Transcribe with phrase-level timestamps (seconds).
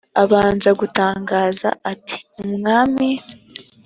[0.23, 3.09] abanza gutangaza ati ubwami